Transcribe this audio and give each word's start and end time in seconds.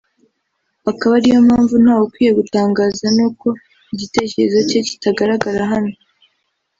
akaba 0.91 1.13
ariyo 1.19 1.39
mpamvu 1.47 1.75
ntawe 1.83 2.03
ukwiye 2.07 2.31
gutangazwa 2.39 3.07
n’uko 3.15 3.47
igitekerezo 3.93 4.59
cye 4.69 4.79
kitagaragara 4.87 5.63
hano 5.73 5.93